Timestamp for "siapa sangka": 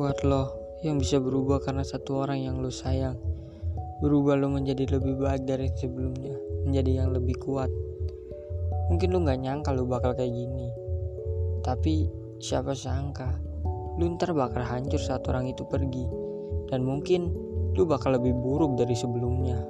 12.40-13.44